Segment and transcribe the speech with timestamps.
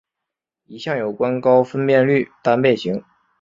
[0.65, 3.03] 一项有关高分辨率单倍型。